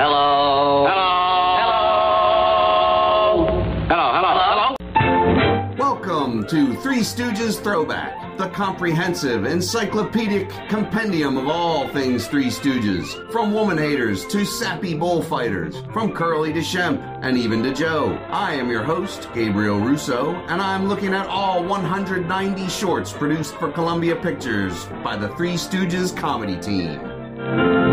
[0.00, 0.86] Hello.
[0.88, 1.12] Hello.
[3.28, 3.52] Hello.
[3.90, 4.08] Hello.
[4.16, 4.74] Hello.
[4.96, 5.76] Hello.
[5.76, 13.30] Welcome to Three Stooges Throwback, the comprehensive, encyclopedic compendium of all things Three Stooges.
[13.30, 18.14] From woman haters to sappy bullfighters, from Curly to Shemp, and even to Joe.
[18.30, 23.70] I am your host, Gabriel Russo, and I'm looking at all 190 shorts produced for
[23.70, 27.89] Columbia Pictures by the Three Stooges comedy team.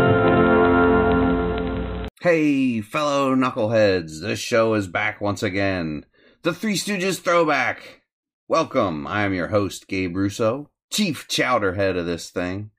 [2.20, 6.04] Hey, fellow knuckleheads, this show is back once again.
[6.42, 8.02] The Three Stooges Throwback.
[8.48, 12.72] Welcome, I am your host, Gabe Russo, chief chowderhead of this thing.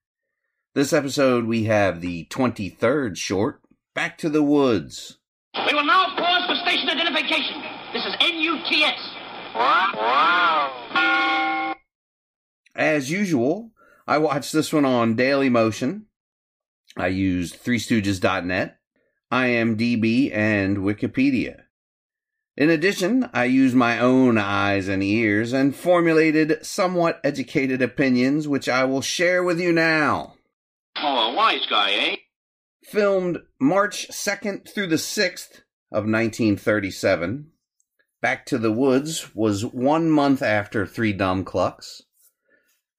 [0.76, 3.62] This episode, we have the 23rd short,
[3.96, 5.20] Back to the Woods.
[5.56, 7.64] We will now pause for station identification.
[7.94, 9.00] This is NUTS.
[12.76, 13.72] As usual,
[14.06, 16.08] I watched this one on Dailymotion.
[16.98, 18.79] I used threestooges.net,
[19.32, 21.64] IMDb, and Wikipedia.
[22.58, 28.68] In addition, I used my own eyes and ears and formulated somewhat educated opinions, which
[28.68, 30.36] I will share with you now.
[30.98, 32.16] Oh, a wise guy, eh?
[32.84, 35.62] Filmed March 2nd through the 6th
[35.92, 37.52] of 1937.
[38.22, 42.02] Back to the Woods was one month after Three Dumb Clucks.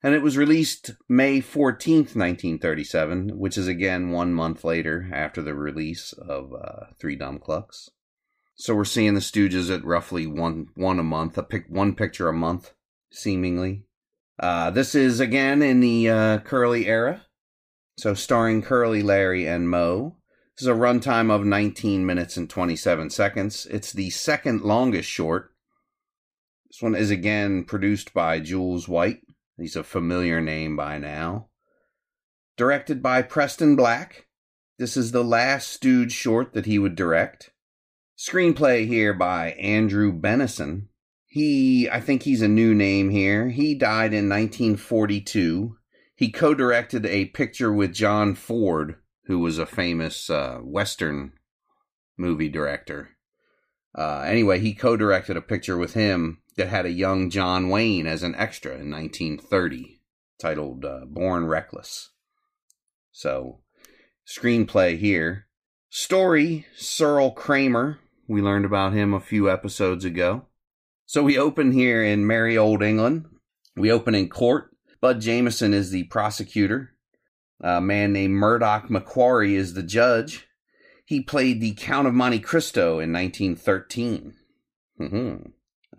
[0.03, 5.55] And it was released May 14th, 1937, which is again one month later after the
[5.55, 7.91] release of uh, Three Dumb Clucks.
[8.55, 12.29] So we're seeing the Stooges at roughly one one a month, a pic, one picture
[12.29, 12.73] a month,
[13.11, 13.85] seemingly.
[14.39, 17.27] Uh, this is again in the uh, Curly era,
[17.99, 20.17] so starring Curly, Larry, and Moe.
[20.57, 23.67] This is a runtime of 19 minutes and 27 seconds.
[23.71, 25.55] It's the second longest short.
[26.71, 29.21] This one is again produced by Jules White.
[29.61, 31.49] He's a familiar name by now.
[32.57, 34.27] Directed by Preston Black.
[34.79, 37.51] This is the last Stooge short that he would direct.
[38.19, 40.89] Screenplay here by Andrew Bennison.
[41.27, 43.51] He, I think he's a new name here.
[43.51, 45.77] He died in 1942.
[46.17, 48.97] He co directed a picture with John Ford,
[49.27, 51.33] who was a famous uh, Western
[52.17, 53.11] movie director.
[53.95, 58.07] Uh, anyway, he co directed a picture with him that had a young John Wayne
[58.07, 60.01] as an extra in 1930,
[60.39, 62.11] titled uh, Born Reckless.
[63.13, 63.61] So,
[64.27, 65.47] screenplay here.
[65.89, 67.99] Story Searle Kramer.
[68.29, 70.47] We learned about him a few episodes ago.
[71.07, 73.27] So, we open here in merry old England.
[73.77, 74.71] We open in court.
[75.01, 76.93] Bud Jameson is the prosecutor.
[77.61, 80.47] A man named Murdock MacQuarrie is the judge.
[81.05, 84.35] He played the Count of Monte Cristo in 1913.
[85.01, 85.51] Mm-hmm.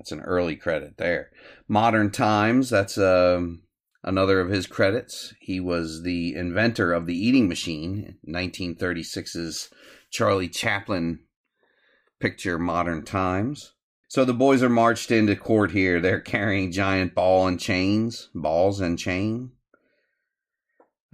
[0.02, 1.30] That's an early credit there.
[1.68, 3.62] Modern Times, that's um,
[4.04, 5.36] another of his credits.
[5.40, 9.70] He was the inventor of the eating machine, 1936's
[10.10, 11.20] Charlie Chaplin
[12.20, 13.74] picture, Modern Times.
[14.08, 16.00] So the boys are marched into court here.
[16.00, 19.52] They're carrying giant ball and chains, balls and chain.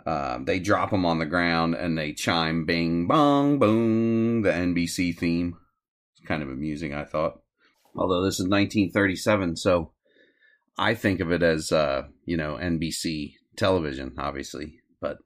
[0.05, 5.13] Uh, they drop them on the ground and they chime bing bong boom, the NBC
[5.17, 5.57] theme.
[6.13, 7.41] It's kind of amusing, I thought.
[7.97, 9.91] Although this is 1937, so
[10.77, 15.17] I think of it as, uh, you know, NBC television, obviously, but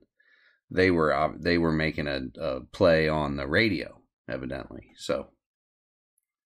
[0.71, 4.91] they were uh, they were making a, a play on the radio, evidently.
[4.95, 5.27] So,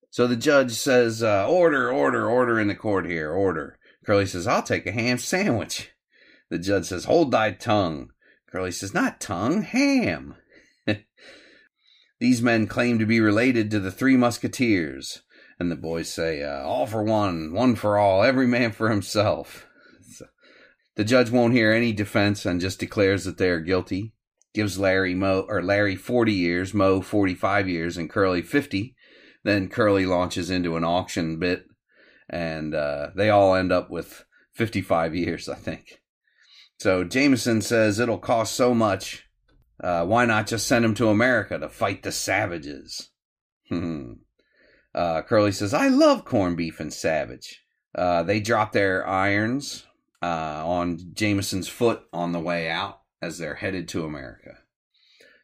[0.09, 4.47] so the judge says, uh, "Order, order, order in the court here, order." Curly says,
[4.47, 5.91] "I'll take a ham sandwich."
[6.49, 8.09] The judge says, "Hold thy tongue."
[8.51, 10.35] Curly says, "Not tongue, ham."
[12.19, 15.21] These men claim to be related to the Three Musketeers.
[15.59, 19.67] And the boys say, uh, all for one, one for all, every man for himself.
[20.07, 20.27] So,
[20.95, 24.13] the judge won't hear any defense and just declares that they are guilty.
[24.53, 28.95] Gives Larry Moe or Larry 40 years, Moe 45 years, and Curly 50.
[29.43, 31.66] Then Curly launches into an auction bit,
[32.29, 34.23] and uh, they all end up with
[34.53, 36.01] 55 years, I think.
[36.79, 39.27] So Jameson says it'll cost so much.
[39.81, 43.09] Uh, why not just send him to America to fight the savages?
[43.67, 44.13] Hmm.
[44.95, 47.61] Uh, Curly says, I love corned beef and Savage.
[47.93, 49.85] Uh, they drop their irons
[50.23, 54.59] uh, on Jameson's foot on the way out as they're headed to America.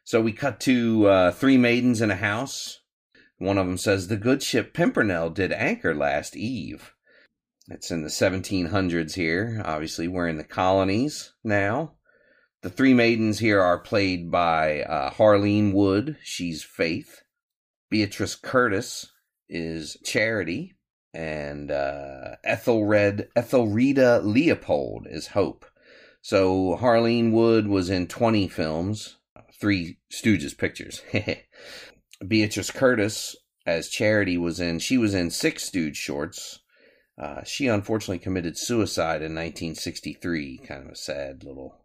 [0.04, 2.80] So we cut to uh, three maidens in a house.
[3.36, 6.94] One of them says, The good ship Pimpernel did anchor last eve.
[7.68, 9.62] It's in the 1700s here.
[9.64, 11.92] Obviously, we're in the colonies now.
[12.62, 16.16] The three maidens here are played by uh, Wood.
[16.22, 17.22] She's Faith.
[17.90, 19.12] Beatrice Curtis
[19.52, 20.74] is Charity,
[21.14, 25.66] and uh, Ethelred Ethelreda Leopold is Hope.
[26.22, 29.18] So Harlene Wood was in 20 films,
[29.60, 31.02] Three Stooges pictures.
[32.26, 34.78] Beatrice Curtis as Charity was in.
[34.78, 36.60] She was in six Stooge shorts.
[37.20, 40.58] Uh, she unfortunately committed suicide in 1963.
[40.66, 41.84] Kind of a sad little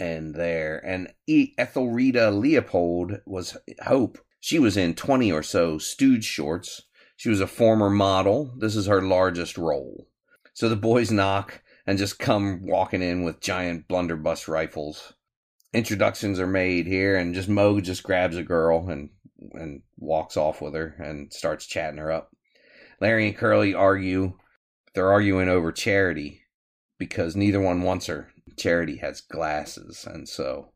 [0.00, 0.78] end there.
[0.84, 4.18] And Ethelreda Leopold was Hope.
[4.40, 6.82] She was in 20 or so Stooge shorts.
[7.16, 8.54] She was a former model.
[8.58, 10.08] This is her largest role.
[10.54, 15.12] So the boys knock and just come walking in with giant blunderbuss rifles.
[15.72, 19.10] Introductions are made here, and just Moe just grabs a girl and
[19.52, 22.30] and walks off with her and starts chatting her up.
[23.00, 24.34] Larry and Curly argue.
[24.94, 26.42] They're arguing over Charity
[26.98, 28.30] because neither one wants her.
[28.56, 30.72] Charity has glasses, and so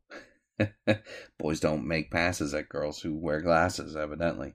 [1.39, 4.55] boys don't make passes at girls who wear glasses, evidently.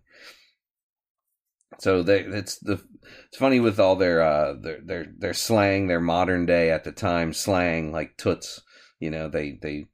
[1.80, 2.82] So they, it's the
[3.28, 6.92] it's funny with all their uh their their their slang, their modern day at the
[6.92, 8.62] time slang like toots.
[9.00, 9.86] You know, they they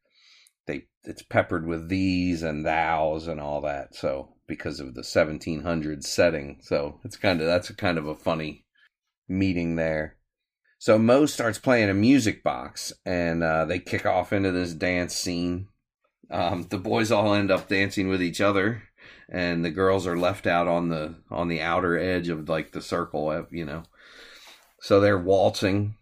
[0.65, 3.93] they it's peppered with these and thous and all that.
[3.95, 8.15] So because of the 1700s setting, so it's kind of that's a kind of a
[8.15, 8.65] funny
[9.27, 10.17] meeting there.
[10.77, 15.15] So Moe starts playing a music box, and uh, they kick off into this dance
[15.15, 15.67] scene.
[16.29, 18.83] Um, the boys all end up dancing with each other,
[19.29, 22.81] and the girls are left out on the on the outer edge of like the
[22.81, 23.83] circle, you know.
[24.81, 25.95] So they're waltzing.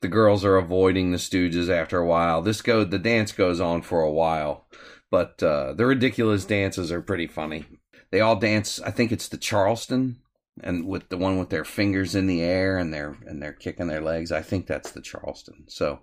[0.00, 2.42] The girls are avoiding the Stooges after a while.
[2.42, 4.66] This go the dance goes on for a while,
[5.10, 7.64] but uh, the ridiculous dances are pretty funny.
[8.10, 8.80] They all dance.
[8.80, 10.18] I think it's the Charleston,
[10.62, 13.86] and with the one with their fingers in the air and they're and they're kicking
[13.86, 14.30] their legs.
[14.30, 15.64] I think that's the Charleston.
[15.68, 16.00] So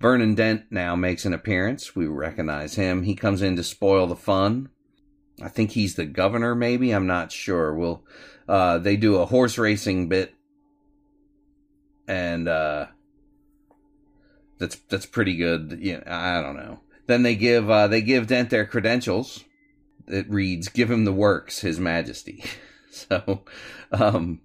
[0.00, 1.96] Vernon Dent now makes an appearance.
[1.96, 3.04] We recognize him.
[3.04, 4.68] He comes in to spoil the fun.
[5.42, 6.92] I think he's the governor, maybe.
[6.92, 7.74] I'm not sure.
[7.74, 8.04] We'll
[8.48, 10.34] uh, they do a horse racing bit,
[12.06, 12.86] and uh,
[14.58, 15.80] that's that's pretty good.
[16.06, 16.80] I don't know.
[17.06, 19.44] Then they give uh, they give Dent their credentials.
[20.06, 22.44] It reads, "Give him the works, His Majesty."
[22.90, 23.44] so,
[23.90, 24.40] um,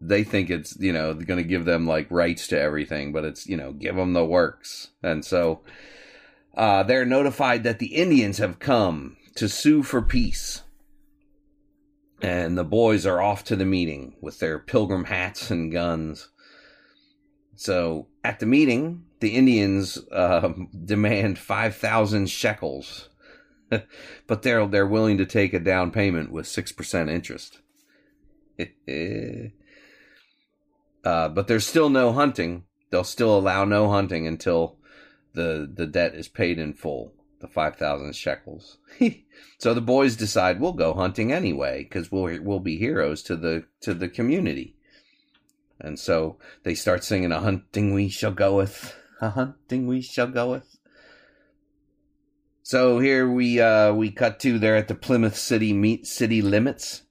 [0.00, 3.46] they think it's you know going to give them like rights to everything, but it's
[3.46, 5.62] you know give them the works, and so
[6.56, 10.62] uh, they're notified that the Indians have come to sue for peace.
[12.20, 16.30] And the boys are off to the meeting with their pilgrim hats and guns.
[17.54, 20.52] So at the meeting, the Indians uh,
[20.84, 23.08] demand five thousand shekels,
[24.26, 27.60] but they're they're willing to take a down payment with six percent interest.
[31.04, 32.64] uh, but there's still no hunting.
[32.90, 34.78] They'll still allow no hunting until
[35.34, 38.78] the the debt is paid in full, the five thousand shekels.
[39.58, 43.64] so the boys decide we'll go hunting anyway because we'll we'll be heroes to the
[43.80, 44.74] to the community.
[45.80, 50.76] And so they start singing a hunting we shall goeth, a hunting we shall goeth.
[52.62, 57.02] So here we uh we cut to they're at the Plymouth City meet city limits.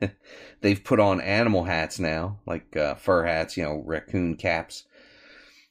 [0.60, 4.84] They've put on animal hats now, like uh, fur hats, you know, raccoon caps.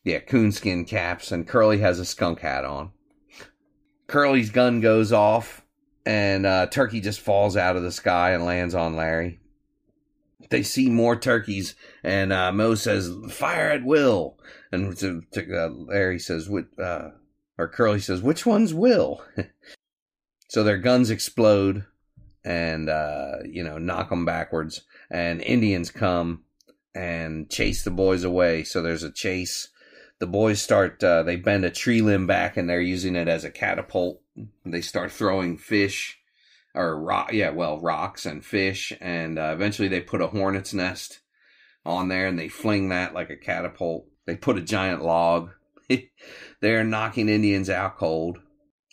[0.04, 2.92] Yeah, coonskin caps, and Curly has a skunk hat on.
[4.08, 5.62] Curly's gun goes off,
[6.06, 9.40] and uh, Turkey just falls out of the sky and lands on Larry.
[10.50, 14.40] They see more turkeys, and uh, Moe says, "Fire at will."
[14.72, 16.50] And to, to, uh, Larry says,
[16.82, 17.10] uh,
[17.58, 19.24] or Curly says, "Which one's Will?"
[20.50, 21.86] so their guns explode,
[22.44, 26.44] and uh, you know knock them backwards, and Indians come
[26.96, 28.64] and chase the boys away.
[28.64, 29.70] So there's a chase.
[30.20, 33.44] The boys start uh, they bend a tree limb back and they're using it as
[33.44, 34.22] a catapult.
[34.66, 36.20] They start throwing fish
[36.76, 38.92] or rock yeah well rocks and fish.
[39.00, 41.20] And uh, eventually they put a hornet's nest
[41.86, 44.08] on there and they fling that like a catapult.
[44.26, 45.52] They put a giant log.
[46.62, 48.40] They're knocking indians out cold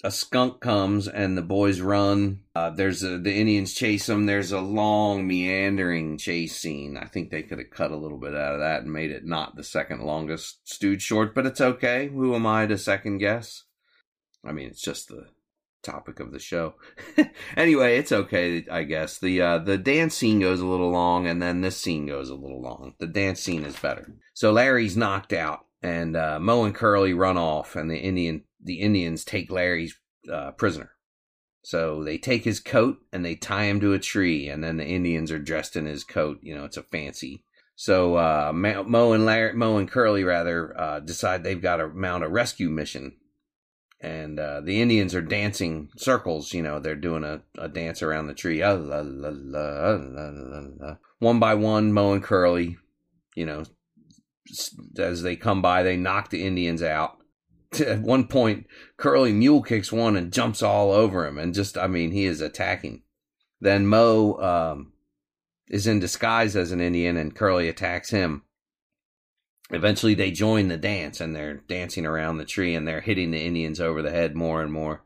[0.04, 2.40] a skunk comes and the boys run.
[2.54, 4.26] Uh, there's a, the Indians chase them.
[4.26, 6.96] There's a long meandering chase scene.
[6.96, 9.24] I think they could have cut a little bit out of that and made it
[9.24, 12.08] not the second longest Stooge short, but it's okay.
[12.08, 13.64] Who am I to second guess?
[14.44, 15.28] I mean, it's just the
[15.82, 16.74] topic of the show.
[17.56, 19.18] anyway, it's okay, I guess.
[19.18, 22.34] The uh, the dance scene goes a little long, and then this scene goes a
[22.34, 22.94] little long.
[22.98, 24.12] The dance scene is better.
[24.34, 28.80] So Larry's knocked out, and uh, Moe and Curly run off, and the Indian the
[28.80, 29.96] Indians take Larry's
[30.30, 30.90] uh, prisoner.
[31.62, 34.84] So they take his coat and they tie him to a tree, and then the
[34.84, 36.40] Indians are dressed in his coat.
[36.42, 37.44] You know, it's a fancy.
[37.76, 42.24] So uh, Moe and Larry, Moe and Curly rather uh, decide they've got to mount
[42.24, 43.16] a rescue mission,
[44.00, 46.52] and uh, the Indians are dancing circles.
[46.52, 48.60] You know, they're doing a, a dance around the tree.
[48.60, 52.76] Ah, la, la, la, one by one, Moe and Curly,
[53.36, 53.64] you know,
[54.98, 57.18] as they come by, they knock the Indians out
[57.80, 61.86] at one point, Curly mule kicks one and jumps all over him, and just I
[61.86, 63.02] mean he is attacking.
[63.60, 64.92] Then Moe um,
[65.68, 68.42] is in disguise as an Indian, and Curly attacks him.
[69.70, 73.44] Eventually, they join the dance, and they're dancing around the tree, and they're hitting the
[73.44, 75.02] Indians over the head more and more.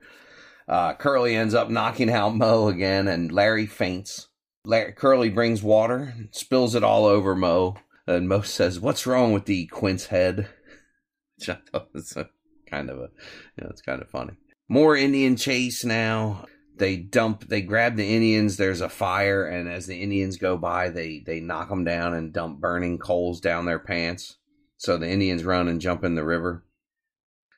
[0.69, 4.29] Uh, Curly ends up knocking out Moe again, and Larry faints.
[4.67, 7.77] Larry, Curly brings water, spills it all over Moe,
[8.11, 10.49] and Moe says, "What's wrong with the quince head?"
[11.39, 12.29] Which I thought was a,
[12.69, 13.09] kind of a,
[13.57, 14.35] you know, it's kind of funny.
[14.69, 16.47] More Indian chase now.
[16.77, 18.57] They dump, they grab the Indians.
[18.57, 22.33] There's a fire, and as the Indians go by, they they knock them down and
[22.33, 24.39] dump burning coals down their pants.
[24.77, 26.65] So the Indians run and jump in the river.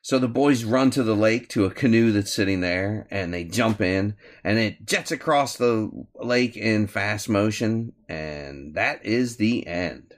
[0.01, 3.45] So the boys run to the lake to a canoe that's sitting there and they
[3.45, 9.65] jump in and it jets across the lake in fast motion and that is the
[9.65, 10.13] end.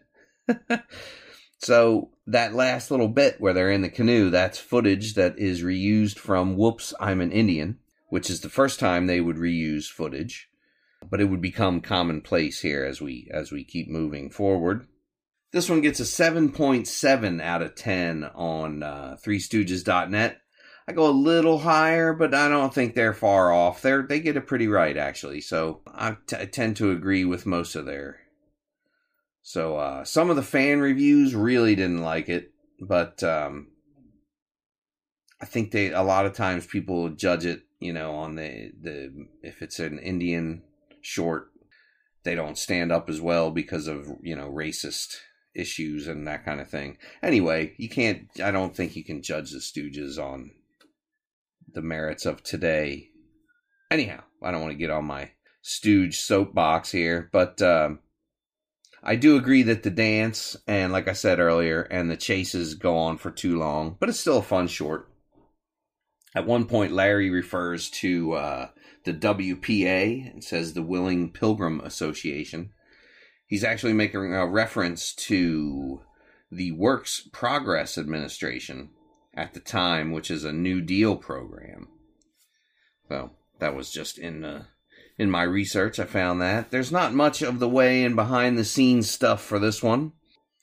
[1.58, 6.18] so that last little bit where they're in the canoe, that's footage that is reused
[6.18, 10.50] from Whoops, I'm an Indian, which is the first time they would reuse footage,
[11.10, 14.88] but it would become commonplace here as we as we keep moving forward.
[15.52, 20.42] This one gets a 7.7 out of 10 on uh, threestooges.net.
[20.88, 23.82] I go a little higher, but I don't think they're far off.
[23.82, 25.42] They're they get it pretty right actually.
[25.42, 28.20] So I, t- I tend to agree with most of their.
[29.48, 33.68] So uh, some of the fan reviews really didn't like it, but um,
[35.40, 39.28] I think they a lot of times people judge it, you know, on the the
[39.44, 40.64] if it's an Indian
[41.02, 41.50] short,
[42.24, 45.18] they don't stand up as well because of you know racist
[45.54, 46.98] issues and that kind of thing.
[47.22, 48.28] Anyway, you can't.
[48.44, 50.50] I don't think you can judge the Stooges on
[51.72, 53.10] the merits of today.
[53.92, 58.00] Anyhow, I don't want to get on my Stooge soapbox here, but um,
[59.06, 62.98] I do agree that the dance and, like I said earlier, and the chases go
[62.98, 65.10] on for too long, but it's still a fun short.
[66.36, 68.70] At one point, Larry refers to uh,
[69.04, 72.72] the WPA and says the Willing Pilgrim Association
[73.46, 76.02] he's actually making a reference to
[76.52, 78.90] the Works Progress Administration
[79.34, 81.88] at the time, which is a New Deal program.
[83.10, 84.64] Well, that was just in uh,
[85.18, 86.00] in my research.
[86.00, 89.60] I found that there's not much of the way and behind the scenes stuff for
[89.60, 90.14] this one.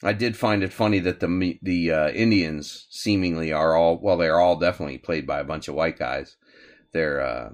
[0.03, 4.41] I did find it funny that the the uh, Indians seemingly are all well, they're
[4.41, 6.37] all definitely played by a bunch of white guys.
[6.93, 7.51] They're uh,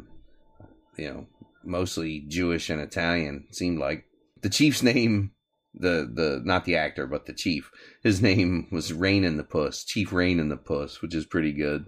[0.97, 1.26] you know
[1.62, 3.47] mostly Jewish and Italian.
[3.50, 4.05] Seemed like
[4.40, 5.33] the chief's name
[5.75, 7.71] the the not the actor but the chief
[8.02, 11.52] his name was rain in the puss chief rain in the puss which is pretty
[11.52, 11.87] good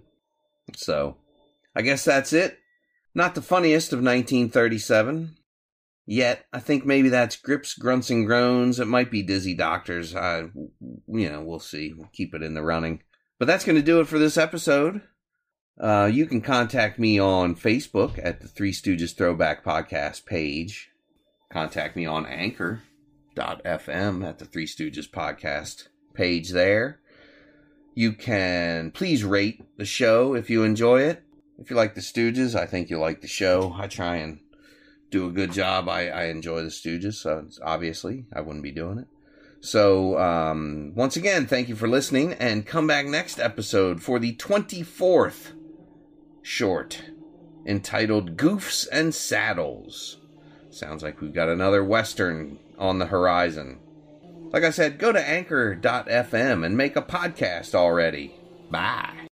[0.77, 1.17] so
[1.75, 2.59] i guess that's it
[3.15, 5.37] not the funniest of 1937
[6.07, 8.81] yet i think maybe that's grips grunts and groans.
[8.81, 10.15] It might be dizzy doctors.
[10.15, 10.49] I
[11.09, 11.93] you know we'll see.
[11.93, 13.03] We'll keep it in the running.
[13.39, 15.01] But that's going to do it for this episode.
[15.81, 20.91] Uh, you can contact me on facebook at the three stooges throwback podcast page.
[21.51, 27.01] Contact me on anchor.fm at the Three Stooges podcast page there.
[27.95, 31.25] You can please rate the show if you enjoy it.
[31.61, 33.75] If you like the Stooges, I think you'll like the show.
[33.79, 34.41] I try and
[35.11, 35.89] do a good job.
[35.89, 39.07] I, I enjoy the Stooges, so obviously I wouldn't be doing it.
[39.61, 44.35] So, um, once again, thank you for listening, and come back next episode for the
[44.37, 45.53] 24th
[46.41, 47.03] short
[47.67, 50.17] entitled Goofs and Saddles.
[50.71, 53.81] Sounds like we've got another Western on the horizon.
[54.51, 58.35] Like I said, go to anchor.fm and make a podcast already.
[58.71, 59.30] Bye.